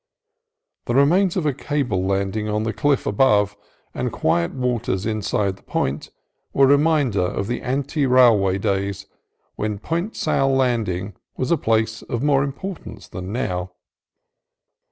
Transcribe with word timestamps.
The 0.85 0.95
remains 0.95 1.37
of 1.37 1.45
a 1.45 1.53
cable 1.53 2.03
landing 2.03 2.49
on 2.49 2.63
the 2.63 2.73
cliff 2.73 3.05
above 3.05 3.55
the 3.93 4.09
quiet 4.09 4.51
water 4.51 4.93
inside 4.93 5.57
the 5.57 5.61
point 5.61 6.09
were 6.53 6.65
a 6.65 6.69
reminder 6.69 7.21
of 7.21 7.45
the 7.45 7.61
ante 7.61 8.07
railway 8.07 8.57
days 8.57 9.05
when 9.57 9.77
Point 9.77 10.15
Sal 10.15 10.49
Landing 10.55 11.13
was 11.37 11.51
a 11.51 11.55
place 11.57 12.01
of 12.01 12.23
more 12.23 12.43
importance 12.43 13.09
than 13.09 13.31
now. 13.31 13.73